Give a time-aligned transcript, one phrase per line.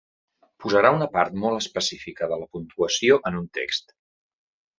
[0.63, 3.97] Posarà una part molt específica de la puntuació en un text.